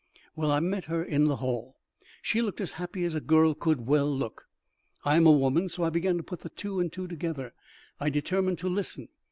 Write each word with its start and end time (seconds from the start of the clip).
"Well, 0.35 0.49
I 0.49 0.61
met 0.61 0.85
her 0.85 1.03
in 1.03 1.25
the 1.25 1.35
hall. 1.35 1.75
She 2.23 2.41
looked 2.41 2.59
as 2.59 2.71
happy 2.71 3.03
as 3.05 3.13
a 3.13 3.21
girl 3.21 3.53
could 3.53 3.85
well 3.85 4.09
look. 4.11 4.47
I 5.05 5.15
am 5.15 5.27
a 5.27 5.31
woman, 5.31 5.69
so 5.69 5.83
I 5.83 5.91
began 5.91 6.17
to 6.17 6.23
put 6.23 6.41
two 6.57 6.79
and 6.79 6.91
two 6.91 7.05
together. 7.07 7.53
I 7.99 8.09
determined 8.09 8.57
to 8.59 8.67
listen. 8.67 9.09